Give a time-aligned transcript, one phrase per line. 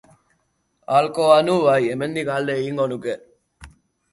[0.93, 3.17] Ahalko banu, bai, hemendik alde egingo nuke.